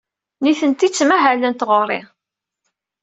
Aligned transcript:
Nitenti 0.43 0.87
ttmahalent 0.89 1.65
ɣer-i. 1.69 1.99